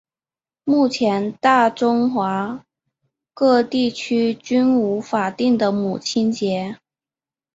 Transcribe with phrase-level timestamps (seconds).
[0.63, 2.65] 目前大中华
[3.35, 6.79] 各地区均无法定的母亲节。